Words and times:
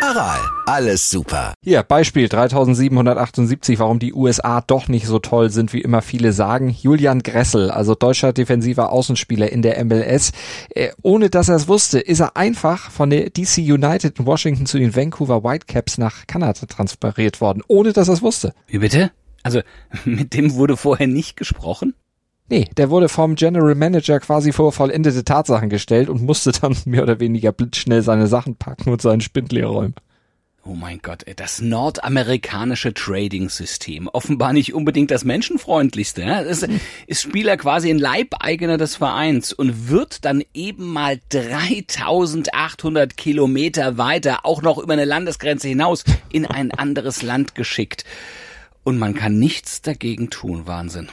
Aral, 0.00 0.38
alles 0.66 1.10
super. 1.10 1.54
Hier, 1.64 1.82
Beispiel 1.82 2.28
3778, 2.28 3.80
warum 3.80 3.98
die 3.98 4.14
USA 4.14 4.60
doch 4.60 4.86
nicht 4.86 5.06
so 5.06 5.18
toll 5.18 5.50
sind, 5.50 5.72
wie 5.72 5.80
immer 5.80 6.02
viele 6.02 6.32
sagen. 6.32 6.70
Julian 6.70 7.22
Gressel, 7.22 7.70
also 7.70 7.96
deutscher 7.96 8.32
defensiver 8.32 8.92
Außenspieler 8.92 9.50
in 9.50 9.62
der 9.62 9.84
MLS. 9.84 10.32
Äh, 10.70 10.90
ohne 11.02 11.30
dass 11.30 11.48
er 11.48 11.56
es 11.56 11.66
wusste, 11.66 11.98
ist 11.98 12.20
er 12.20 12.36
einfach 12.36 12.90
von 12.92 13.10
der 13.10 13.30
DC 13.30 13.58
United 13.58 14.20
in 14.20 14.26
Washington 14.26 14.66
zu 14.66 14.78
den 14.78 14.94
Vancouver 14.94 15.42
Whitecaps 15.42 15.98
nach 15.98 16.28
Kanada 16.28 16.66
transferiert 16.66 17.40
worden. 17.40 17.62
Ohne 17.66 17.92
dass 17.92 18.08
er 18.08 18.14
es 18.14 18.22
wusste. 18.22 18.54
Wie 18.68 18.78
bitte? 18.78 19.10
Also, 19.42 19.62
mit 20.04 20.32
dem 20.32 20.54
wurde 20.54 20.76
vorher 20.76 21.08
nicht 21.08 21.36
gesprochen? 21.36 21.94
Nee, 22.50 22.68
der 22.76 22.88
wurde 22.88 23.08
vom 23.10 23.34
General 23.34 23.74
Manager 23.74 24.20
quasi 24.20 24.52
vor 24.52 24.72
vollendete 24.72 25.22
Tatsachen 25.22 25.68
gestellt 25.68 26.08
und 26.08 26.22
musste 26.22 26.52
dann 26.52 26.76
mehr 26.86 27.02
oder 27.02 27.20
weniger 27.20 27.52
blitzschnell 27.52 28.02
seine 28.02 28.26
Sachen 28.26 28.56
packen 28.56 28.90
und 28.90 29.02
seinen 29.02 29.20
Spindel 29.20 29.64
räumen. 29.64 29.94
Oh 30.64 30.74
mein 30.74 30.98
Gott, 31.00 31.24
das 31.36 31.62
nordamerikanische 31.62 32.92
Trading-System. 32.92 34.08
Offenbar 34.08 34.52
nicht 34.52 34.74
unbedingt 34.74 35.10
das 35.10 35.24
menschenfreundlichste. 35.24 36.22
Ja? 36.22 36.42
Es 36.42 36.66
ist 37.06 37.22
Spieler 37.22 37.56
quasi 37.56 37.88
ein 37.88 37.98
Leibeigener 37.98 38.76
des 38.76 38.96
Vereins 38.96 39.54
und 39.54 39.88
wird 39.88 40.26
dann 40.26 40.42
eben 40.52 40.92
mal 40.92 41.20
3800 41.30 43.16
Kilometer 43.16 43.96
weiter, 43.96 44.44
auch 44.44 44.60
noch 44.60 44.76
über 44.76 44.92
eine 44.92 45.06
Landesgrenze 45.06 45.68
hinaus, 45.68 46.04
in 46.30 46.44
ein 46.44 46.70
anderes 46.70 47.22
Land 47.22 47.54
geschickt. 47.54 48.04
Und 48.84 48.98
man 48.98 49.14
kann 49.14 49.38
nichts 49.38 49.80
dagegen 49.80 50.28
tun. 50.28 50.66
Wahnsinn. 50.66 51.08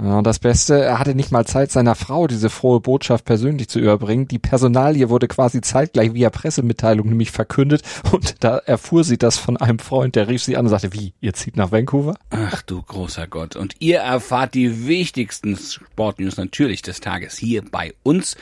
Ja, 0.00 0.18
und 0.18 0.26
das 0.26 0.38
Beste, 0.38 0.80
er 0.80 1.00
hatte 1.00 1.16
nicht 1.16 1.32
mal 1.32 1.44
Zeit, 1.44 1.72
seiner 1.72 1.96
Frau 1.96 2.28
diese 2.28 2.50
frohe 2.50 2.80
Botschaft 2.80 3.24
persönlich 3.24 3.68
zu 3.68 3.80
überbringen. 3.80 4.28
Die 4.28 4.38
Personalie 4.38 5.08
wurde 5.08 5.26
quasi 5.26 5.60
zeitgleich 5.60 6.14
via 6.14 6.30
Pressemitteilung 6.30 7.08
nämlich 7.08 7.32
verkündet 7.32 7.82
und 8.12 8.44
da 8.44 8.58
erfuhr 8.58 9.02
sie 9.02 9.18
das 9.18 9.38
von 9.38 9.56
einem 9.56 9.80
Freund, 9.80 10.14
der 10.14 10.28
rief 10.28 10.42
sie 10.42 10.56
an 10.56 10.66
und 10.66 10.70
sagte, 10.70 10.92
wie, 10.92 11.14
ihr 11.20 11.34
zieht 11.34 11.56
nach 11.56 11.72
Vancouver? 11.72 12.16
Ach 12.30 12.62
du 12.62 12.80
großer 12.80 13.26
Gott. 13.26 13.56
Und 13.56 13.74
ihr 13.80 13.98
erfahrt 13.98 14.54
die 14.54 14.86
wichtigsten 14.86 15.56
Sportnews 15.56 16.36
natürlich 16.36 16.82
des 16.82 17.00
Tages 17.00 17.36
hier 17.36 17.64
bei 17.68 17.94
uns. 18.04 18.36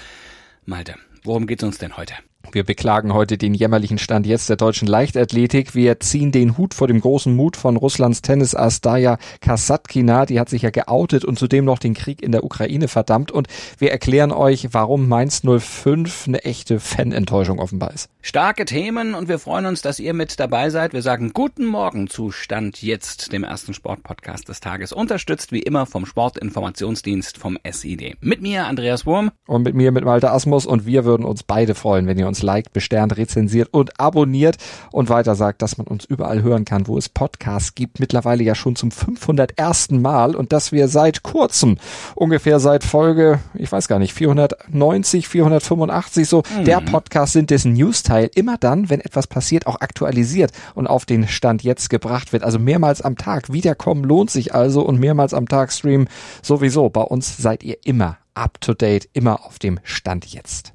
Malte, 0.67 0.97
worum 1.25 1.47
geht's 1.47 1.65
uns 1.65 1.79
denn 1.79 1.97
heute? 1.97 2.15
Wir 2.53 2.65
beklagen 2.65 3.13
heute 3.13 3.39
den 3.39 3.55
jämmerlichen 3.55 3.99
Stand 3.99 4.27
jetzt 4.27 4.49
der 4.49 4.57
deutschen 4.57 4.89
Leichtathletik. 4.89 5.75
Wir 5.75 6.01
ziehen 6.01 6.33
den 6.33 6.57
Hut 6.57 6.75
vor 6.75 6.89
dem 6.89 7.01
großen 7.01 7.35
Mut 7.35 7.57
von 7.57 7.77
Russlands 7.77 8.23
Tennisass 8.23 8.81
Daya 8.81 9.19
Kasatkina. 9.41 10.27
Die 10.27 10.41
hat 10.41 10.49
sich 10.49 10.63
ja 10.63 10.71
geoutet 10.71 11.25
und 11.25 11.39
zudem 11.39 11.65
noch 11.65 11.79
den 11.79 11.95
Krieg 11.95 12.23
in 12.23 12.33
der 12.33 12.45
Ukraine 12.45 12.89
verdammt. 12.89 13.31
Und 13.31 13.49
wir 13.79 13.91
erklären 13.91 14.33
euch, 14.33 14.69
warum 14.73 15.09
Mainz 15.09 15.43
05 15.43 16.29
eine 16.29 16.45
echte 16.45 16.81
Fanenttäuschung 16.81 17.59
offenbar 17.59 17.93
ist. 17.93 18.09
Starke 18.23 18.65
Themen 18.65 19.15
und 19.15 19.29
wir 19.29 19.39
freuen 19.39 19.67
uns, 19.67 19.83
dass 19.83 19.99
ihr 19.99 20.15
mit 20.15 20.41
dabei 20.41 20.71
seid. 20.71 20.93
Wir 20.93 21.03
sagen 21.03 21.33
guten 21.33 21.65
Morgen 21.65 22.09
zu 22.09 22.31
Stand 22.31 22.83
jetzt, 22.83 23.33
dem 23.33 23.45
ersten 23.45 23.75
Sportpodcast 23.75 24.49
des 24.49 24.61
Tages. 24.61 24.93
Unterstützt 24.93 25.53
wie 25.53 25.61
immer 25.61 25.87
vom 25.87 26.07
Sportinformationsdienst 26.07 27.39
vom 27.39 27.59
SID. 27.69 28.17
Mit 28.21 28.43
mir 28.43 28.67
Andreas 28.67 29.07
Wurm. 29.07 29.31
Und 29.47 29.63
mit 29.63 29.75
mir 29.75 29.93
mit 29.93 30.05
Malte 30.05 30.31
Asmus 30.31 30.67
und 30.67 30.87
wir 30.87 31.05
würden 31.05 31.25
uns 31.25 31.43
beide 31.43 31.75
freuen, 31.75 32.07
wenn 32.07 32.19
ihr 32.19 32.27
uns 32.27 32.36
uns 32.37 32.43
liked, 32.43 32.73
besternt, 32.75 33.17
rezensiert 33.17 33.69
und 33.73 33.99
abonniert 33.99 34.57
und 34.93 35.09
weiter 35.09 35.35
sagt, 35.35 35.63
dass 35.63 35.79
man 35.79 35.87
uns 35.87 36.05
überall 36.05 36.43
hören 36.43 36.67
kann, 36.67 36.87
wo 36.87 36.99
es 36.99 37.09
Podcasts 37.09 37.75
gibt. 37.75 37.99
Mittlerweile 37.99 38.45
ja 38.45 38.55
schon 38.55 38.77
zum 38.77 38.91
501. 38.91 39.91
Mal 39.93 40.37
und 40.37 40.53
dass 40.53 40.73
wir 40.73 40.89
seit 40.89 41.23
kurzem, 41.23 41.79
ungefähr 42.15 42.61
seit 42.61 42.85
Folge, 42.85 43.39
ich 43.55 43.73
weiß 43.73 43.89
gar 43.89 43.99
nicht, 43.99 44.13
490, 44.13 45.29
485 45.29 46.29
so, 46.29 46.43
mhm. 46.59 46.65
der 46.65 46.81
Podcast 46.81 47.33
sind, 47.33 47.51
dessen 47.51 47.73
News-Teil 47.73 48.31
immer 48.35 48.59
dann, 48.59 48.91
wenn 48.91 49.01
etwas 49.01 49.27
passiert, 49.27 49.67
auch 49.67 49.81
aktualisiert 49.81 50.53
und 50.75 50.87
auf 50.87 51.07
den 51.07 51.27
Stand 51.29 51.63
jetzt 51.63 51.89
gebracht 51.89 52.33
wird. 52.33 52.43
Also 52.43 52.59
mehrmals 52.59 53.01
am 53.01 53.17
Tag. 53.17 53.53
Wiederkommen 53.53 54.05
lohnt 54.05 54.31
sich 54.31 54.55
also 54.55 54.83
und 54.83 55.01
mehrmals 55.01 55.33
am 55.33 55.49
Tag 55.49 55.73
streamen 55.73 56.09
sowieso. 56.43 56.91
Bei 56.91 57.03
uns 57.03 57.37
seid 57.39 57.63
ihr 57.63 57.79
immer 57.85 58.19
up 58.35 58.61
to 58.61 58.75
date, 58.75 59.09
immer 59.15 59.47
auf 59.47 59.59
dem 59.59 59.81
Stand 59.85 60.27
jetzt. 60.27 60.75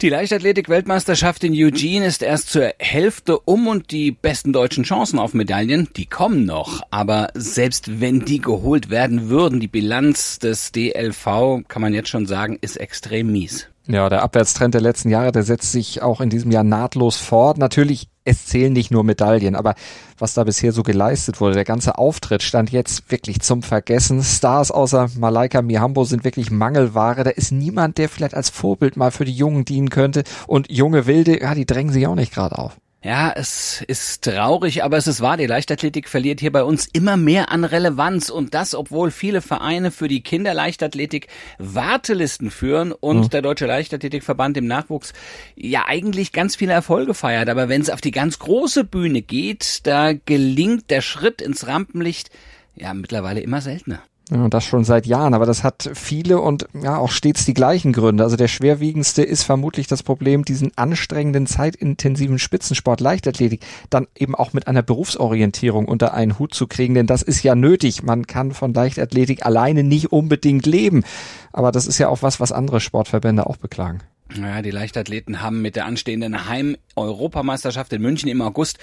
Die 0.00 0.08
Leichtathletik-Weltmeisterschaft 0.08 1.44
in 1.44 1.52
Eugene 1.54 2.06
ist 2.06 2.22
erst 2.22 2.50
zur 2.50 2.72
Hälfte 2.78 3.38
um 3.38 3.68
und 3.68 3.90
die 3.92 4.10
besten 4.10 4.52
deutschen 4.52 4.84
Chancen 4.84 5.18
auf 5.18 5.34
Medaillen, 5.34 5.88
die 5.96 6.06
kommen 6.06 6.44
noch. 6.44 6.82
Aber 6.90 7.28
selbst 7.34 8.00
wenn 8.00 8.24
die 8.24 8.40
geholt 8.40 8.90
werden 8.90 9.28
würden, 9.28 9.60
die 9.60 9.68
Bilanz 9.68 10.40
des 10.40 10.72
DLV, 10.72 11.62
kann 11.68 11.80
man 11.80 11.94
jetzt 11.94 12.08
schon 12.08 12.26
sagen, 12.26 12.58
ist 12.60 12.76
extrem 12.76 13.30
mies. 13.30 13.68
Ja, 13.86 14.08
der 14.08 14.22
Abwärtstrend 14.22 14.74
der 14.74 14.80
letzten 14.80 15.10
Jahre, 15.10 15.30
der 15.30 15.42
setzt 15.42 15.70
sich 15.70 16.02
auch 16.02 16.20
in 16.20 16.30
diesem 16.30 16.50
Jahr 16.50 16.64
nahtlos 16.64 17.18
fort. 17.18 17.58
Natürlich, 17.58 18.08
es 18.24 18.46
zählen 18.46 18.72
nicht 18.72 18.90
nur 18.90 19.04
Medaillen, 19.04 19.54
aber 19.54 19.74
was 20.18 20.34
da 20.34 20.44
bisher 20.44 20.72
so 20.72 20.82
geleistet 20.82 21.40
wurde, 21.40 21.54
der 21.54 21.64
ganze 21.64 21.98
Auftritt 21.98 22.42
stand 22.42 22.70
jetzt 22.70 23.10
wirklich 23.10 23.40
zum 23.40 23.62
Vergessen. 23.62 24.22
Stars 24.22 24.70
außer 24.70 25.10
Malaika 25.18 25.60
Mihambo 25.60 26.04
sind 26.04 26.24
wirklich 26.24 26.50
Mangelware. 26.50 27.24
Da 27.24 27.30
ist 27.30 27.52
niemand, 27.52 27.98
der 27.98 28.08
vielleicht 28.08 28.34
als 28.34 28.50
Vorbild 28.50 28.96
mal 28.96 29.10
für 29.10 29.24
die 29.24 29.32
Jungen 29.32 29.64
dienen 29.64 29.90
könnte. 29.90 30.24
Und 30.46 30.70
junge 30.70 31.06
Wilde, 31.06 31.40
ja, 31.40 31.54
die 31.54 31.66
drängen 31.66 31.92
sich 31.92 32.06
auch 32.06 32.14
nicht 32.14 32.32
gerade 32.32 32.58
auf. 32.58 32.76
Ja, 33.04 33.30
es 33.36 33.84
ist 33.86 34.24
traurig, 34.24 34.82
aber 34.82 34.96
es 34.96 35.06
ist 35.06 35.20
wahr, 35.20 35.36
die 35.36 35.44
Leichtathletik 35.44 36.08
verliert 36.08 36.40
hier 36.40 36.50
bei 36.50 36.64
uns 36.64 36.88
immer 36.90 37.18
mehr 37.18 37.52
an 37.52 37.64
Relevanz 37.64 38.30
und 38.30 38.54
das, 38.54 38.74
obwohl 38.74 39.10
viele 39.10 39.42
Vereine 39.42 39.90
für 39.90 40.08
die 40.08 40.22
Kinderleichtathletik 40.22 41.28
Wartelisten 41.58 42.50
führen 42.50 42.92
und 42.92 43.24
mhm. 43.24 43.28
der 43.28 43.42
Deutsche 43.42 43.66
Leichtathletikverband 43.66 44.56
im 44.56 44.66
Nachwuchs 44.66 45.12
ja 45.54 45.84
eigentlich 45.86 46.32
ganz 46.32 46.56
viele 46.56 46.72
Erfolge 46.72 47.12
feiert. 47.12 47.50
Aber 47.50 47.68
wenn 47.68 47.82
es 47.82 47.90
auf 47.90 48.00
die 48.00 48.10
ganz 48.10 48.38
große 48.38 48.84
Bühne 48.84 49.20
geht, 49.20 49.86
da 49.86 50.14
gelingt 50.14 50.88
der 50.88 51.02
Schritt 51.02 51.42
ins 51.42 51.66
Rampenlicht 51.66 52.30
ja 52.74 52.94
mittlerweile 52.94 53.40
immer 53.40 53.60
seltener. 53.60 54.02
Ja, 54.30 54.48
das 54.48 54.64
schon 54.64 54.84
seit 54.84 55.06
Jahren, 55.06 55.34
aber 55.34 55.44
das 55.44 55.62
hat 55.62 55.90
viele 55.92 56.40
und 56.40 56.66
ja 56.72 56.96
auch 56.96 57.10
stets 57.10 57.44
die 57.44 57.52
gleichen 57.52 57.92
Gründe. 57.92 58.24
Also 58.24 58.36
der 58.36 58.48
schwerwiegendste 58.48 59.22
ist 59.22 59.42
vermutlich 59.42 59.86
das 59.86 60.02
Problem, 60.02 60.46
diesen 60.46 60.72
anstrengenden, 60.76 61.46
zeitintensiven 61.46 62.38
Spitzensport 62.38 63.00
Leichtathletik 63.00 63.60
dann 63.90 64.06
eben 64.16 64.34
auch 64.34 64.54
mit 64.54 64.66
einer 64.66 64.82
Berufsorientierung 64.82 65.86
unter 65.86 66.14
einen 66.14 66.38
Hut 66.38 66.54
zu 66.54 66.66
kriegen, 66.66 66.94
denn 66.94 67.06
das 67.06 67.20
ist 67.20 67.42
ja 67.42 67.54
nötig. 67.54 68.02
Man 68.02 68.26
kann 68.26 68.52
von 68.52 68.72
Leichtathletik 68.72 69.44
alleine 69.44 69.82
nicht 69.82 70.10
unbedingt 70.10 70.64
leben. 70.64 71.04
Aber 71.52 71.70
das 71.70 71.86
ist 71.86 71.98
ja 71.98 72.08
auch 72.08 72.22
was, 72.22 72.40
was 72.40 72.50
andere 72.50 72.80
Sportverbände 72.80 73.46
auch 73.46 73.58
beklagen. 73.58 74.00
Ja, 74.32 74.62
die 74.62 74.70
Leichtathleten 74.70 75.42
haben 75.42 75.60
mit 75.60 75.76
der 75.76 75.84
anstehenden 75.84 76.48
Heim-Europameisterschaft 76.48 77.92
in 77.92 78.02
München 78.02 78.28
im 78.28 78.40
August 78.40 78.78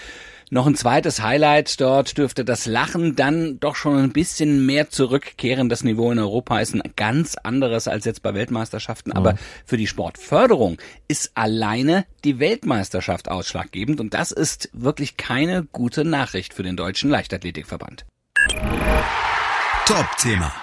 noch 0.52 0.68
ein 0.68 0.76
zweites 0.76 1.22
Highlight. 1.22 1.82
Dort 1.82 2.18
dürfte 2.18 2.46
das 2.46 2.66
Lachen 2.66 3.16
dann 3.16 3.60
doch 3.60 3.76
schon 3.76 3.98
ein 3.98 4.12
bisschen 4.12 4.66
mehr 4.66 4.90
zurückkehren. 4.90 5.70
Das 5.70 5.84
Niveau 5.84 6.12
in 6.12 6.20
Europa 6.20 6.60
ist 6.60 6.76
ein 6.76 6.84
ganz 6.96 7.36
anderes 7.36 7.88
als 7.88 8.06
jetzt 8.06 8.22
bei 8.22 8.34
Weltmeisterschaften. 8.34 9.14
Aber 9.14 9.36
für 9.66 9.78
die 9.78 9.88
Sportförderung 9.88 10.78
ist 11.08 11.32
alleine 11.36 12.06
die 12.24 12.40
Weltmeisterschaft 12.40 13.30
ausschlaggebend. 13.30 14.00
Und 14.00 14.14
das 14.14 14.32
ist 14.32 14.70
wirklich 14.74 15.18
keine 15.18 15.64
gute 15.72 16.06
Nachricht 16.06 16.54
für 16.54 16.64
den 16.64 16.76
deutschen 16.76 17.10
Leichtathletikverband. 17.10 18.06
Top-Thema. 19.86 20.54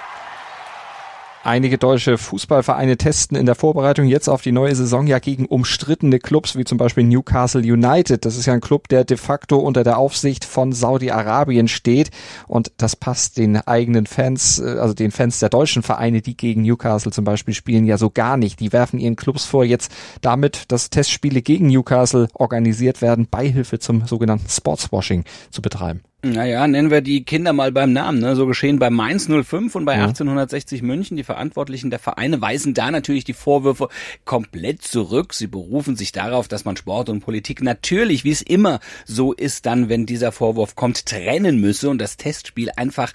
Einige 1.44 1.78
deutsche 1.78 2.18
Fußballvereine 2.18 2.96
testen 2.96 3.36
in 3.36 3.46
der 3.46 3.54
Vorbereitung 3.54 4.06
jetzt 4.06 4.28
auf 4.28 4.42
die 4.42 4.50
neue 4.50 4.74
Saison 4.74 5.06
ja 5.06 5.20
gegen 5.20 5.46
umstrittene 5.46 6.18
Clubs 6.18 6.56
wie 6.56 6.64
zum 6.64 6.78
Beispiel 6.78 7.04
Newcastle 7.04 7.62
United. 7.62 8.24
Das 8.24 8.36
ist 8.36 8.46
ja 8.46 8.54
ein 8.54 8.60
Club, 8.60 8.88
der 8.88 9.04
de 9.04 9.16
facto 9.16 9.56
unter 9.56 9.84
der 9.84 9.98
Aufsicht 9.98 10.44
von 10.44 10.72
Saudi-Arabien 10.72 11.68
steht 11.68 12.10
und 12.48 12.72
das 12.76 12.96
passt 12.96 13.38
den 13.38 13.56
eigenen 13.56 14.06
Fans, 14.06 14.58
äh, 14.58 14.78
also 14.78 14.94
den 14.94 15.12
Fans 15.12 15.38
der 15.38 15.48
deutschen 15.48 15.82
Vereine, 15.82 16.22
die 16.22 16.36
gegen 16.36 16.62
Newcastle 16.62 17.12
zum 17.12 17.24
Beispiel 17.24 17.54
spielen, 17.54 17.86
ja 17.86 17.98
so 17.98 18.10
gar 18.10 18.36
nicht. 18.36 18.58
Die 18.58 18.72
werfen 18.72 18.98
ihren 18.98 19.16
Clubs 19.16 19.44
vor, 19.44 19.64
jetzt 19.64 19.92
damit, 20.20 20.64
dass 20.68 20.90
Testspiele 20.90 21.40
gegen 21.40 21.68
Newcastle 21.68 22.28
organisiert 22.34 23.00
werden, 23.00 23.28
Beihilfe 23.30 23.78
zum 23.78 24.06
sogenannten 24.06 24.48
Sportswashing 24.48 25.24
zu 25.50 25.62
betreiben. 25.62 26.02
Naja, 26.20 26.66
nennen 26.66 26.90
wir 26.90 27.00
die 27.00 27.22
Kinder 27.22 27.52
mal 27.52 27.70
beim 27.70 27.92
Namen. 27.92 28.18
Ne? 28.18 28.34
So 28.34 28.46
geschehen 28.46 28.80
bei 28.80 28.90
Mainz 28.90 29.28
05 29.28 29.76
und 29.76 29.84
bei 29.84 29.94
ja. 29.94 30.02
1860 30.02 30.82
München. 30.82 31.16
Die 31.16 31.22
Verantwortlichen 31.22 31.90
der 31.90 32.00
Vereine 32.00 32.40
weisen 32.40 32.74
da 32.74 32.90
natürlich 32.90 33.22
die 33.22 33.34
Vorwürfe 33.34 33.88
komplett 34.24 34.82
zurück. 34.82 35.32
Sie 35.32 35.46
berufen 35.46 35.94
sich 35.94 36.10
darauf, 36.10 36.48
dass 36.48 36.64
man 36.64 36.76
Sport 36.76 37.08
und 37.08 37.20
Politik 37.20 37.62
natürlich, 37.62 38.24
wie 38.24 38.32
es 38.32 38.42
immer 38.42 38.80
so 39.06 39.32
ist, 39.32 39.64
dann, 39.64 39.88
wenn 39.88 40.06
dieser 40.06 40.32
Vorwurf 40.32 40.74
kommt, 40.74 41.06
trennen 41.06 41.60
müsse 41.60 41.88
und 41.88 41.98
das 41.98 42.16
Testspiel 42.16 42.70
einfach 42.74 43.12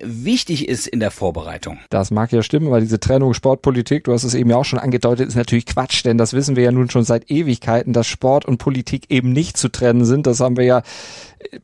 wichtig 0.00 0.66
ist 0.66 0.86
in 0.86 1.00
der 1.00 1.10
Vorbereitung. 1.10 1.78
Das 1.90 2.10
mag 2.10 2.32
ja 2.32 2.42
stimmen, 2.42 2.70
weil 2.70 2.80
diese 2.80 2.98
Trennung 2.98 3.34
Sportpolitik, 3.34 4.04
du 4.04 4.14
hast 4.14 4.24
es 4.24 4.32
eben 4.32 4.48
ja 4.48 4.56
auch 4.56 4.64
schon 4.64 4.78
angedeutet, 4.78 5.28
ist 5.28 5.36
natürlich 5.36 5.66
Quatsch, 5.66 6.06
denn 6.06 6.16
das 6.16 6.32
wissen 6.32 6.56
wir 6.56 6.64
ja 6.64 6.72
nun 6.72 6.88
schon 6.88 7.04
seit 7.04 7.30
Ewigkeiten, 7.30 7.92
dass 7.92 8.06
Sport 8.06 8.46
und 8.46 8.56
Politik 8.56 9.10
eben 9.10 9.32
nicht 9.32 9.58
zu 9.58 9.68
trennen 9.68 10.06
sind. 10.06 10.26
Das 10.26 10.40
haben 10.40 10.56
wir 10.56 10.64
ja 10.64 10.82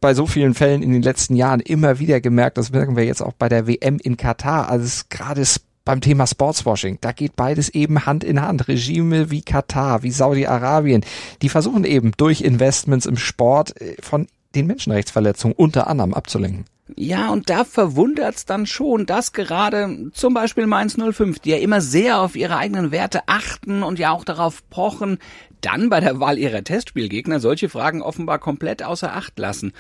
bei 0.01 0.15
so 0.15 0.27
vielen 0.27 0.55
Fällen 0.55 0.83
in 0.83 0.93
den 0.93 1.03
letzten 1.03 1.37
Jahren 1.37 1.61
immer 1.61 1.99
wieder 1.99 2.21
gemerkt, 2.21 2.59
das 2.59 2.73
merken 2.73 2.97
wir 2.97 3.05
jetzt 3.05 3.23
auch 3.23 3.33
bei 3.33 3.49
der 3.49 3.67
WM 3.67 3.99
in 4.03 4.17
Katar, 4.17 4.69
also 4.69 5.05
gerade 5.11 5.45
beim 5.85 6.01
Thema 6.01 6.27
Sportswashing, 6.27 6.99
da 7.01 7.13
geht 7.13 7.37
beides 7.37 7.69
eben 7.69 8.07
Hand 8.07 8.25
in 8.25 8.41
Hand. 8.41 8.69
Regime 8.69 9.31
wie 9.31 9.43
Katar, 9.43 10.03
wie 10.03 10.11
Saudi-Arabien, 10.11 11.05
die 11.43 11.49
versuchen 11.49 11.85
eben 11.85 12.13
durch 12.17 12.43
Investments 12.43 13.07
im 13.07 13.17
Sport 13.17 13.81
äh, 13.81 13.97
von 14.01 14.29
den 14.55 14.67
Menschenrechtsverletzungen 14.67 15.57
unter 15.57 15.89
anderem 15.89 16.15
abzulenken. 16.15 16.67
Ja, 16.95 17.31
und 17.31 17.49
da 17.49 17.65
verwundert's 17.65 18.45
dann 18.45 18.67
schon, 18.67 19.07
dass 19.07 19.33
gerade 19.33 20.11
zum 20.13 20.35
Beispiel 20.35 20.67
Mainz 20.67 20.97
05, 20.97 21.39
die 21.39 21.51
ja 21.51 21.57
immer 21.57 21.81
sehr 21.81 22.21
auf 22.21 22.37
ihre 22.37 22.57
eigenen 22.57 22.91
Werte 22.91 23.23
achten 23.27 23.83
und 23.83 23.99
ja 23.99 24.11
auch 24.11 24.25
darauf 24.25 24.69
pochen, 24.69 25.19
dann 25.63 25.89
bei 25.89 26.01
der 26.01 26.21
Wahl 26.21 26.39
ihrer 26.39 26.63
Testspielgegner 26.63 27.41
solche 27.41 27.69
Fragen 27.69 28.03
offenbar 28.03 28.39
komplett 28.39 28.83
außer 28.83 29.15
Acht 29.15 29.39
lassen 29.39 29.73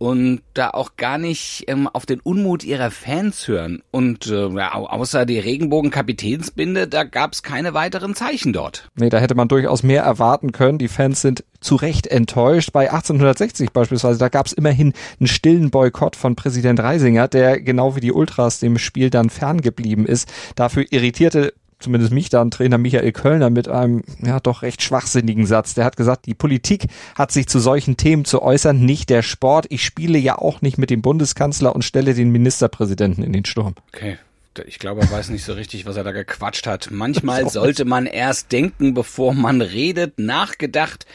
und 0.00 0.40
da 0.54 0.70
auch 0.70 0.96
gar 0.96 1.18
nicht 1.18 1.64
ähm, 1.68 1.86
auf 1.86 2.06
den 2.06 2.20
Unmut 2.20 2.64
ihrer 2.64 2.90
Fans 2.90 3.46
hören. 3.46 3.82
Und 3.90 4.28
äh, 4.28 4.46
außer 4.46 5.26
die 5.26 5.38
Regenbogen-Kapitänsbinde, 5.38 6.88
da 6.88 7.04
gab's 7.04 7.42
keine 7.42 7.74
weiteren 7.74 8.14
Zeichen 8.14 8.54
dort. 8.54 8.88
Nee, 8.96 9.10
da 9.10 9.18
hätte 9.18 9.34
man 9.34 9.48
durchaus 9.48 9.82
mehr 9.82 10.02
erwarten 10.02 10.52
können. 10.52 10.78
Die 10.78 10.88
Fans 10.88 11.20
sind 11.20 11.44
zu 11.60 11.76
Recht 11.76 12.06
enttäuscht. 12.06 12.72
Bei 12.72 12.90
1860 12.90 13.72
beispielsweise, 13.72 14.18
da 14.18 14.30
gab's 14.30 14.54
immerhin 14.54 14.94
einen 15.18 15.26
stillen 15.26 15.70
Boykott 15.70 16.16
von 16.16 16.34
Präsident 16.34 16.80
Reisinger, 16.80 17.28
der 17.28 17.60
genau 17.60 17.94
wie 17.94 18.00
die 18.00 18.12
Ultras 18.12 18.58
dem 18.58 18.78
Spiel 18.78 19.10
dann 19.10 19.28
ferngeblieben 19.28 20.06
ist. 20.06 20.32
Dafür 20.54 20.86
irritierte 20.88 21.52
zumindest 21.80 22.12
mich 22.12 22.28
dann 22.28 22.50
Trainer 22.50 22.78
Michael 22.78 23.12
Kölner 23.12 23.50
mit 23.50 23.68
einem 23.68 24.02
ja 24.22 24.40
doch 24.40 24.62
recht 24.62 24.82
schwachsinnigen 24.82 25.46
Satz. 25.46 25.74
Der 25.74 25.84
hat 25.84 25.96
gesagt, 25.96 26.26
die 26.26 26.34
Politik 26.34 26.86
hat 27.14 27.32
sich 27.32 27.48
zu 27.48 27.58
solchen 27.58 27.96
Themen 27.96 28.24
zu 28.24 28.42
äußern, 28.42 28.84
nicht 28.84 29.10
der 29.10 29.22
Sport. 29.22 29.66
Ich 29.70 29.84
spiele 29.84 30.18
ja 30.18 30.38
auch 30.38 30.62
nicht 30.62 30.78
mit 30.78 30.90
dem 30.90 31.02
Bundeskanzler 31.02 31.74
und 31.74 31.82
stelle 31.82 32.14
den 32.14 32.30
Ministerpräsidenten 32.30 33.24
in 33.24 33.32
den 33.32 33.44
Sturm. 33.44 33.74
Okay. 33.92 34.18
Ich 34.66 34.78
glaube, 34.78 35.00
er 35.00 35.10
weiß 35.10 35.30
nicht 35.30 35.44
so 35.44 35.52
richtig, 35.52 35.86
was 35.86 35.96
er 35.96 36.04
da 36.04 36.12
gequatscht 36.12 36.66
hat. 36.66 36.88
Manchmal 36.90 37.48
sollte 37.50 37.84
man 37.84 38.06
erst 38.06 38.52
denken, 38.52 38.94
bevor 38.94 39.32
man 39.32 39.62
redet, 39.62 40.18
nachgedacht 40.18 41.06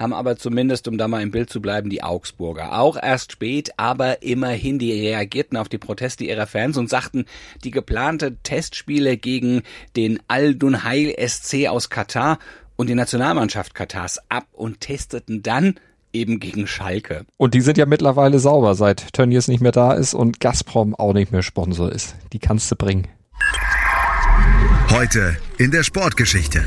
haben 0.00 0.14
aber 0.14 0.36
zumindest, 0.36 0.88
um 0.88 0.96
da 0.98 1.06
mal 1.06 1.22
im 1.22 1.30
Bild 1.30 1.50
zu 1.50 1.60
bleiben, 1.60 1.90
die 1.90 2.02
Augsburger. 2.02 2.80
Auch 2.80 2.96
erst 3.00 3.32
spät, 3.32 3.70
aber 3.76 4.22
immerhin, 4.22 4.78
die 4.78 4.92
reagierten 4.92 5.58
auf 5.58 5.68
die 5.68 5.78
Proteste 5.78 6.24
ihrer 6.24 6.46
Fans 6.46 6.78
und 6.78 6.88
sagten, 6.88 7.26
die 7.62 7.70
geplante 7.70 8.36
Testspiele 8.42 9.18
gegen 9.18 9.62
den 9.96 10.18
Al-Dunhail 10.26 11.14
SC 11.28 11.68
aus 11.68 11.90
Katar 11.90 12.38
und 12.76 12.88
die 12.88 12.94
Nationalmannschaft 12.94 13.74
Katars 13.74 14.18
ab 14.30 14.46
und 14.52 14.80
testeten 14.80 15.42
dann 15.42 15.74
eben 16.14 16.40
gegen 16.40 16.66
Schalke. 16.66 17.26
Und 17.36 17.52
die 17.52 17.60
sind 17.60 17.76
ja 17.76 17.84
mittlerweile 17.84 18.38
sauber, 18.38 18.74
seit 18.74 19.12
Tönnies 19.12 19.48
nicht 19.48 19.60
mehr 19.60 19.70
da 19.70 19.92
ist 19.92 20.14
und 20.14 20.40
Gazprom 20.40 20.94
auch 20.94 21.12
nicht 21.12 21.30
mehr 21.30 21.42
Sponsor 21.42 21.92
ist. 21.92 22.16
Die 22.32 22.38
kannst 22.38 22.70
du 22.72 22.76
bringen. 22.76 23.06
Heute 24.90 25.36
in 25.58 25.70
der 25.70 25.84
Sportgeschichte. 25.84 26.64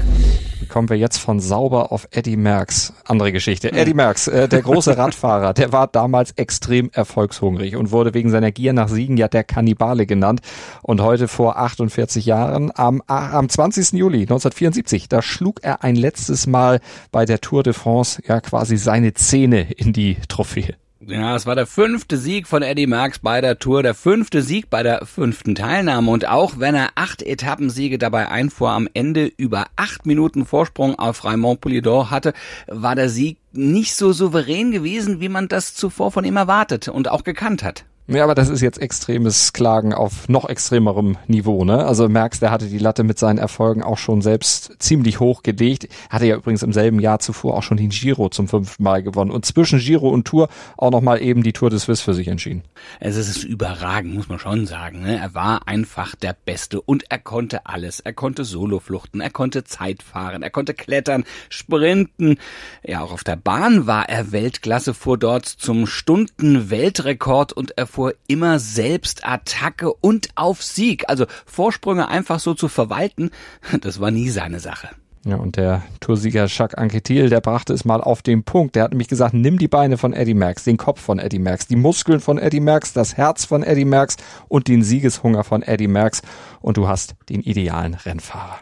Kommen 0.70 0.90
wir 0.90 0.98
jetzt 0.98 1.18
von 1.18 1.40
sauber 1.40 1.92
auf 1.92 2.08
Eddie 2.12 2.38
Merckx. 2.38 2.94
Andere 3.06 3.32
Geschichte. 3.32 3.72
Eddie 3.72 3.94
Merckx, 3.94 4.28
äh, 4.28 4.48
der 4.48 4.62
große 4.62 4.98
Radfahrer, 4.98 5.54
der 5.54 5.72
war 5.72 5.88
damals 5.88 6.32
extrem 6.32 6.90
erfolgshungrig 6.94 7.76
und 7.76 7.92
wurde 7.92 8.14
wegen 8.14 8.30
seiner 8.30 8.52
Gier 8.52 8.74
nach 8.74 8.88
Siegen 8.88 9.18
ja 9.18 9.28
der 9.28 9.44
Kannibale 9.44 10.06
genannt. 10.06 10.42
Und 10.82 11.02
heute 11.02 11.28
vor 11.28 11.58
48 11.58 12.26
Jahren, 12.26 12.72
am, 12.76 13.02
am 13.08 13.50
20. 13.50 13.94
Juli 13.94 14.22
1974, 14.22 15.10
da 15.10 15.22
schlug 15.22 15.64
er 15.64 15.84
ein 15.84 15.96
letztes 15.96 16.48
Mal 16.48 16.80
bei 17.12 17.26
der 17.26 17.42
Tour 17.42 17.64
de 17.64 17.74
France 17.74 18.22
ja 18.28 18.42
quasi 18.42 18.78
seine 18.78 19.14
Zähne 19.14 19.72
in 19.72 19.94
die 19.94 20.18
Trophäe. 20.28 20.76
Ja, 21.08 21.36
es 21.36 21.46
war 21.46 21.56
der 21.56 21.66
fünfte 21.66 22.18
Sieg 22.18 22.48
von 22.48 22.62
Eddie 22.62 22.88
Merckx 22.88 23.20
bei 23.20 23.42
der 23.42 23.60
Tour, 23.60 23.84
der 23.84 23.94
fünfte 23.94 24.42
Sieg 24.42 24.70
bei 24.70 24.84
der 24.84 25.06
fünften 25.06 25.54
Teilnahme 25.54 26.10
und 26.10 26.28
auch 26.28 26.60
wenn 26.60 26.76
er 26.76 26.92
acht 26.96 27.22
Etappensiege 27.22 27.98
dabei 27.98 28.30
einfuhr, 28.30 28.70
am 28.72 28.88
Ende 28.94 29.26
über 29.26 29.66
acht 29.76 30.06
Minuten 30.06 30.46
Vorsprung 30.46 30.98
auf 30.98 31.26
Raymond 31.26 31.60
Poulidor 31.60 32.10
hatte, 32.10 32.34
war 32.68 32.96
der 32.96 33.10
Sieg 33.10 33.38
nicht 33.52 33.96
so 33.96 34.14
souverän 34.14 34.72
gewesen, 34.72 35.20
wie 35.20 35.30
man 35.30 35.50
das 35.50 35.76
zuvor 35.76 36.12
von 36.12 36.24
ihm 36.24 36.38
erwartet 36.38 36.88
und 36.88 37.10
auch 37.10 37.26
gekannt 37.26 37.64
hat. 37.64 37.84
Ja, 38.08 38.26
aber 38.26 38.36
das 38.36 38.50
ist 38.50 38.60
jetzt 38.60 38.82
extremes 38.82 39.54
Klagen 39.54 39.94
auf 39.94 40.28
noch 40.28 40.50
extremerem 40.50 41.18
Niveau, 41.28 41.64
ne? 41.64 41.86
Also 41.86 42.10
Merckx, 42.10 42.42
der 42.42 42.52
hatte 42.52 42.66
die 42.66 42.78
Latte 42.78 43.06
mit 43.06 43.18
seinen 43.18 43.38
Erfolgen 43.38 43.82
auch 43.82 43.98
schon 43.98 44.22
selbst 44.22 44.76
ziemlich 44.80 45.22
hoch 45.22 45.42
gelegt. 45.42 45.88
Hatte 46.10 46.26
ja 46.26 46.36
übrigens 46.36 46.64
im 46.64 46.74
selben 46.74 47.00
Jahr 47.00 47.20
zuvor 47.20 47.56
auch 47.56 47.64
schon 47.64 47.78
den 47.78 47.92
Giro 47.92 48.28
zum 48.28 48.50
fünften 48.50 48.84
Mal 48.84 49.04
gewonnen 49.04 49.32
und 49.32 49.46
zwischen 49.46 49.80
Giro 49.80 50.10
und 50.10 50.26
Tour 50.26 50.50
auch 50.78 50.92
nochmal 50.92 51.22
eben 51.22 51.44
die 51.44 51.54
Tour 51.54 51.70
des 51.70 51.84
Suisse 51.84 52.04
für 52.04 52.14
sich 52.14 52.28
entschieden. 52.28 52.64
Es 53.00 53.16
ist 53.16 53.46
überragend, 53.46 54.16
muss 54.16 54.28
man 54.28 54.38
schon 54.38 54.66
sagen. 54.66 55.04
Ne? 55.04 55.18
Er 55.18 55.34
war 55.34 55.70
einfach 55.70 56.14
der 56.16 56.36
Beste 56.46 56.82
und 56.82 57.06
er 57.10 57.20
konnte 57.20 57.68
alles. 57.68 58.02
Er 58.02 58.12
konnte 58.12 58.44
Solofluchten, 58.44 59.22
er 59.22 59.30
konnte 59.30 59.64
Zeit 59.64 60.04
fahren, 60.04 60.44
er 60.44 60.50
konnte 60.50 60.74
klettern, 60.74 61.24
sprinten. 61.48 62.38
Ja, 62.84 63.02
auch 63.02 63.14
auf 63.14 63.24
der 63.24 63.38
Bahn 63.38 63.88
war 63.88 64.10
er 64.10 64.34
Weltklasse, 64.34 64.94
fuhr 64.94 65.18
dort 65.18 65.46
zum 65.46 65.88
Stunden-Weltrekord 65.88 67.54
und 67.54 67.78
er 67.78 67.88
fuhr 67.94 68.16
immer 68.28 68.58
selbst 68.58 69.26
Attacke 69.26 69.94
und 69.94 70.30
auf 70.36 70.64
Sieg. 70.64 71.04
Also 71.10 71.26
Vorsprünge 71.46 72.08
einfach 72.08 72.40
so 72.40 72.56
zu 72.56 72.68
verwalten, 72.68 73.30
das 73.82 74.00
war 74.00 74.10
nie 74.10 74.30
seine 74.30 74.60
Sache. 74.60 74.90
Ja, 75.26 75.38
und 75.38 75.56
der 75.56 75.84
Toursieger 76.02 76.48
Jacques 76.48 76.76
Anquetil, 76.76 77.30
der 77.30 77.40
brachte 77.40 77.72
es 77.72 77.86
mal 77.86 78.02
auf 78.02 78.22
den 78.22 78.44
Punkt. 78.44 78.76
Der 78.76 78.84
hat 78.84 78.92
nämlich 78.92 79.08
gesagt, 79.08 79.34
nimm 79.34 79.58
die 79.58 79.70
Beine 79.70 79.98
von 79.98 80.12
Eddie 80.12 80.34
Merckx, 80.34 80.66
den 80.66 80.76
Kopf 80.76 81.00
von 81.00 81.18
Eddie 81.18 81.40
Merckx, 81.40 81.68
die 81.68 81.78
Muskeln 81.78 82.20
von 82.20 82.38
Eddie 82.38 82.60
Merckx, 82.60 82.92
das 82.92 83.16
Herz 83.16 83.46
von 83.46 83.64
Eddie 83.64 83.86
Merckx 83.86 84.18
und 84.50 84.68
den 84.68 84.84
Siegeshunger 84.84 85.46
von 85.46 85.62
Eddie 85.62 85.88
Merckx 85.88 86.24
und 86.62 86.76
du 86.76 86.90
hast 86.90 87.16
den 87.30 87.42
idealen 87.42 87.94
Rennfahrer. 87.94 88.60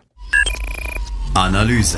Analyse. 1.33 1.97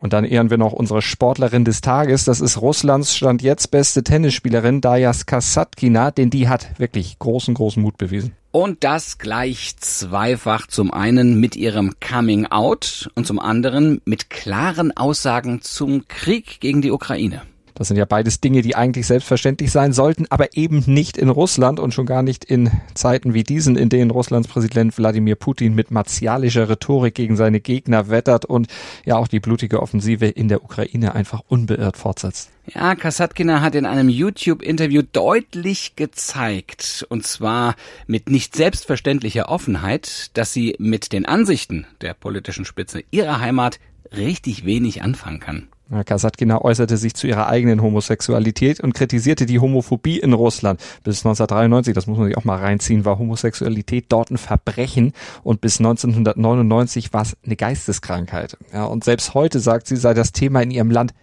Und 0.00 0.12
dann 0.12 0.24
ehren 0.24 0.50
wir 0.50 0.58
noch 0.58 0.72
unsere 0.72 1.02
Sportlerin 1.02 1.64
des 1.64 1.80
Tages. 1.80 2.24
Das 2.24 2.40
ist 2.40 2.60
Russlands 2.60 3.16
Stand 3.16 3.42
jetzt 3.42 3.70
beste 3.70 4.04
Tennisspielerin 4.04 4.80
Dajas 4.80 5.26
Kasatkina, 5.26 6.10
denn 6.10 6.30
die 6.30 6.48
hat 6.48 6.78
wirklich 6.78 7.18
großen, 7.18 7.54
großen 7.54 7.82
Mut 7.82 7.98
bewiesen. 7.98 8.32
Und 8.50 8.84
das 8.84 9.18
gleich 9.18 9.76
zweifach. 9.78 10.66
Zum 10.68 10.92
einen 10.92 11.38
mit 11.40 11.56
ihrem 11.56 11.94
Coming 12.00 12.46
Out 12.46 13.10
und 13.14 13.26
zum 13.26 13.38
anderen 13.38 14.00
mit 14.04 14.30
klaren 14.30 14.96
Aussagen 14.96 15.62
zum 15.62 16.06
Krieg 16.08 16.60
gegen 16.60 16.80
die 16.80 16.90
Ukraine. 16.90 17.42
Das 17.78 17.86
sind 17.86 17.96
ja 17.96 18.06
beides 18.06 18.40
Dinge, 18.40 18.62
die 18.62 18.74
eigentlich 18.74 19.06
selbstverständlich 19.06 19.70
sein 19.70 19.92
sollten, 19.92 20.26
aber 20.30 20.56
eben 20.56 20.82
nicht 20.86 21.16
in 21.16 21.28
Russland 21.28 21.78
und 21.78 21.94
schon 21.94 22.06
gar 22.06 22.24
nicht 22.24 22.44
in 22.44 22.72
Zeiten 22.94 23.34
wie 23.34 23.44
diesen, 23.44 23.76
in 23.76 23.88
denen 23.88 24.10
Russlands 24.10 24.48
Präsident 24.48 24.98
Wladimir 24.98 25.36
Putin 25.36 25.76
mit 25.76 25.92
martialischer 25.92 26.68
Rhetorik 26.68 27.14
gegen 27.14 27.36
seine 27.36 27.60
Gegner 27.60 28.08
wettert 28.08 28.44
und 28.46 28.66
ja 29.04 29.16
auch 29.16 29.28
die 29.28 29.38
blutige 29.38 29.80
Offensive 29.80 30.26
in 30.26 30.48
der 30.48 30.64
Ukraine 30.64 31.14
einfach 31.14 31.42
unbeirrt 31.46 31.96
fortsetzt. 31.96 32.50
Ja, 32.66 32.96
Kasatkina 32.96 33.60
hat 33.60 33.76
in 33.76 33.86
einem 33.86 34.08
YouTube-Interview 34.08 35.02
deutlich 35.12 35.94
gezeigt, 35.94 37.06
und 37.08 37.24
zwar 37.24 37.76
mit 38.08 38.28
nicht 38.28 38.56
selbstverständlicher 38.56 39.48
Offenheit, 39.48 40.36
dass 40.36 40.52
sie 40.52 40.74
mit 40.80 41.12
den 41.12 41.26
Ansichten 41.26 41.86
der 42.00 42.14
politischen 42.14 42.64
Spitze 42.64 43.04
ihrer 43.12 43.38
Heimat 43.38 43.78
richtig 44.10 44.64
wenig 44.64 45.00
anfangen 45.02 45.38
kann. 45.38 45.68
Kasatkina 46.04 46.60
äußerte 46.60 46.96
sich 46.96 47.14
zu 47.14 47.26
ihrer 47.26 47.48
eigenen 47.48 47.82
Homosexualität 47.82 48.80
und 48.80 48.94
kritisierte 48.94 49.46
die 49.46 49.58
Homophobie 49.58 50.18
in 50.18 50.32
Russland. 50.32 50.80
Bis 51.02 51.18
1993, 51.24 51.94
das 51.94 52.06
muss 52.06 52.18
man 52.18 52.28
sich 52.28 52.36
auch 52.36 52.44
mal 52.44 52.58
reinziehen, 52.58 53.04
war 53.04 53.18
Homosexualität 53.18 54.06
dort 54.08 54.30
ein 54.30 54.38
Verbrechen 54.38 55.12
und 55.42 55.60
bis 55.60 55.78
1999 55.78 57.12
war 57.12 57.22
es 57.22 57.36
eine 57.44 57.56
Geisteskrankheit. 57.56 58.56
Ja, 58.72 58.84
und 58.84 59.04
selbst 59.04 59.34
heute 59.34 59.60
sagt 59.60 59.86
sie, 59.86 59.96
sei 59.96 60.14
das 60.14 60.32
Thema 60.32 60.62
in 60.62 60.70
ihrem 60.70 60.90
Land 60.90 61.14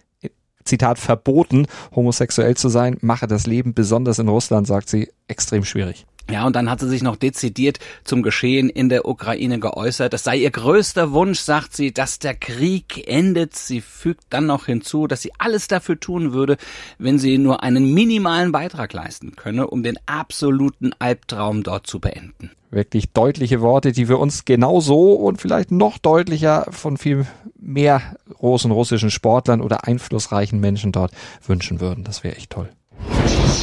Zitat 0.64 0.98
verboten, 0.98 1.66
homosexuell 1.94 2.56
zu 2.56 2.68
sein, 2.68 2.96
mache 3.00 3.26
das 3.26 3.46
Leben 3.46 3.72
besonders 3.72 4.18
in 4.18 4.28
Russland, 4.28 4.66
sagt 4.66 4.88
sie, 4.88 5.10
extrem 5.28 5.64
schwierig. 5.64 6.06
Ja, 6.28 6.44
und 6.44 6.56
dann 6.56 6.68
hat 6.68 6.80
sie 6.80 6.88
sich 6.88 7.02
noch 7.02 7.16
dezidiert 7.16 7.78
zum 8.02 8.22
Geschehen 8.22 8.68
in 8.68 8.88
der 8.88 9.06
Ukraine 9.06 9.60
geäußert. 9.60 10.12
Das 10.12 10.24
sei 10.24 10.36
ihr 10.38 10.50
größter 10.50 11.12
Wunsch, 11.12 11.38
sagt 11.38 11.76
sie, 11.76 11.92
dass 11.92 12.18
der 12.18 12.34
Krieg 12.34 13.06
endet. 13.06 13.54
Sie 13.54 13.80
fügt 13.80 14.24
dann 14.30 14.46
noch 14.46 14.66
hinzu, 14.66 15.06
dass 15.06 15.22
sie 15.22 15.32
alles 15.38 15.68
dafür 15.68 16.00
tun 16.00 16.32
würde, 16.32 16.56
wenn 16.98 17.20
sie 17.20 17.38
nur 17.38 17.62
einen 17.62 17.94
minimalen 17.94 18.50
Beitrag 18.50 18.92
leisten 18.92 19.36
könne, 19.36 19.68
um 19.68 19.84
den 19.84 19.98
absoluten 20.06 20.92
Albtraum 20.98 21.62
dort 21.62 21.86
zu 21.86 22.00
beenden. 22.00 22.50
Wirklich 22.72 23.12
deutliche 23.12 23.60
Worte, 23.60 23.92
die 23.92 24.08
wir 24.08 24.18
uns 24.18 24.44
genauso 24.44 25.12
und 25.12 25.40
vielleicht 25.40 25.70
noch 25.70 25.98
deutlicher 25.98 26.66
von 26.70 26.96
viel 26.96 27.26
mehr 27.58 28.02
großen 28.34 28.72
russischen 28.72 29.10
Sportlern 29.10 29.60
oder 29.60 29.86
einflussreichen 29.86 30.58
Menschen 30.58 30.90
dort 30.90 31.12
wünschen 31.46 31.80
würden. 31.80 32.02
Das 32.02 32.24
wäre 32.24 32.34
echt 32.34 32.50
toll. 32.50 32.68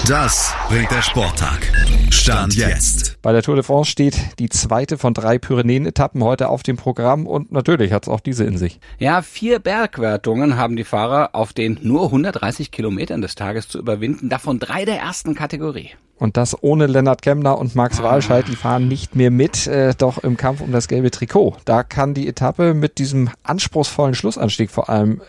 Das 0.08 0.54
bringt 0.68 0.92
der 0.92 1.02
Sporttag. 1.02 1.72
Stand 2.10 2.56
jetzt. 2.56 3.18
Bei 3.22 3.32
der 3.32 3.42
Tour 3.42 3.56
de 3.56 3.64
France 3.64 3.90
steht 3.90 4.18
die 4.38 4.50
zweite 4.50 4.98
von 4.98 5.14
drei 5.14 5.38
Pyrenäen-Etappen 5.38 6.22
heute 6.22 6.50
auf 6.50 6.62
dem 6.62 6.76
Programm 6.76 7.26
und 7.26 7.54
natürlich 7.54 7.94
hat 7.94 8.04
es 8.04 8.10
auch 8.10 8.20
diese 8.20 8.44
in 8.44 8.58
sich. 8.58 8.82
Ja, 9.00 9.22
vier 9.22 9.60
Bergwertungen 9.60 10.58
haben 10.58 10.76
die 10.76 10.84
Fahrer 10.84 11.30
auf 11.34 11.54
den 11.54 11.80
nur 11.84 12.06
130 12.06 12.72
Kilometern 12.72 13.22
des 13.22 13.36
Tages 13.36 13.70
zu 13.70 13.80
überwinden, 13.80 14.28
davon 14.28 14.60
drei 14.60 14.84
der 14.84 15.00
ersten 15.00 15.36
Kategorie. 15.36 15.92
Und 16.18 16.36
das 16.36 16.62
ohne 16.62 16.88
Lennart 16.88 17.22
Kemner 17.22 17.58
und 17.58 17.74
Max 17.76 18.02
ah. 18.02 18.04
Walscheid, 18.04 18.46
die 18.50 18.58
fahren 18.58 18.90
nicht 18.90 19.16
mehr 19.16 19.32
mit, 19.32 19.68
äh, 19.68 19.94
doch 19.98 20.18
im 20.18 20.36
Kampf 20.36 20.60
um 20.60 20.74
das 20.74 20.90
gelbe 20.90 21.12
Trikot. 21.12 21.56
Da 21.64 21.84
kann 21.84 22.14
die 22.14 22.28
Etappe 22.28 22.74
mit 22.74 22.98
diesem 22.98 23.30
anspruchsvollen 23.44 24.16
Schlussanstieg 24.16 24.70
vor 24.70 24.90
allem 24.90 25.22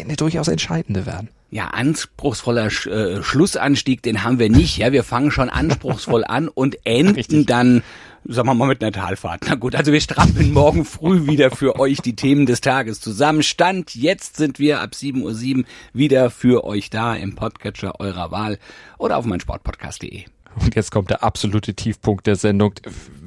eine 0.00 0.16
durchaus 0.16 0.48
entscheidende 0.48 1.04
werden 1.04 1.28
ja, 1.52 1.66
anspruchsvoller 1.66 2.70
Sch 2.70 2.86
äh, 2.86 3.22
Schlussanstieg, 3.22 4.02
den 4.02 4.24
haben 4.24 4.38
wir 4.38 4.48
nicht. 4.48 4.78
Ja, 4.78 4.90
wir 4.90 5.04
fangen 5.04 5.30
schon 5.30 5.50
anspruchsvoll 5.50 6.24
an 6.24 6.48
und 6.48 6.78
enden 6.84 7.14
Richtig. 7.14 7.46
dann, 7.46 7.82
sagen 8.24 8.48
wir 8.48 8.54
mal, 8.54 8.68
mit 8.68 8.82
einer 8.82 8.90
Talfahrt. 8.90 9.42
Na 9.46 9.54
gut, 9.54 9.74
also 9.74 9.92
wir 9.92 10.00
strampeln 10.00 10.50
morgen 10.50 10.86
früh 10.86 11.26
wieder 11.26 11.50
für 11.50 11.78
euch 11.78 12.00
die 12.00 12.16
Themen 12.16 12.46
des 12.46 12.62
Tages 12.62 13.02
zusammen. 13.02 13.42
Stand, 13.42 13.94
jetzt 13.94 14.38
sind 14.38 14.58
wir 14.58 14.80
ab 14.80 14.92
7.07 14.94 15.58
Uhr 15.58 15.64
wieder 15.92 16.30
für 16.30 16.64
euch 16.64 16.88
da 16.88 17.14
im 17.14 17.34
Podcatcher 17.34 18.00
eurer 18.00 18.30
Wahl 18.30 18.58
oder 18.96 19.18
auf 19.18 19.26
meinsportpodcast.de. 19.26 20.24
Und 20.58 20.74
jetzt 20.74 20.90
kommt 20.90 21.10
der 21.10 21.22
absolute 21.22 21.74
Tiefpunkt 21.74 22.26
der 22.26 22.36
Sendung. 22.36 22.72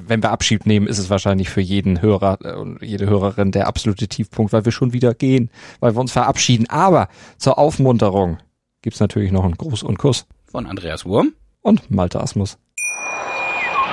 Wenn 0.08 0.22
wir 0.22 0.30
Abschied 0.30 0.66
nehmen, 0.66 0.86
ist 0.86 0.98
es 0.98 1.10
wahrscheinlich 1.10 1.48
für 1.48 1.60
jeden 1.60 2.00
Hörer 2.00 2.38
äh, 2.42 2.54
und 2.54 2.82
jede 2.82 3.06
Hörerin 3.06 3.52
der 3.52 3.66
absolute 3.66 4.08
Tiefpunkt, 4.08 4.52
weil 4.52 4.64
wir 4.64 4.72
schon 4.72 4.92
wieder 4.92 5.14
gehen, 5.14 5.50
weil 5.80 5.94
wir 5.94 6.00
uns 6.00 6.12
verabschieden. 6.12 6.68
Aber 6.68 7.08
zur 7.38 7.58
Aufmunterung 7.58 8.38
gibt's 8.82 9.00
natürlich 9.00 9.32
noch 9.32 9.44
einen 9.44 9.56
Gruß 9.56 9.82
und 9.82 9.98
Kuss. 9.98 10.26
Von 10.44 10.66
Andreas 10.66 11.04
Wurm 11.04 11.32
und 11.60 11.90
Malte 11.90 12.20
Asmus. 12.20 12.58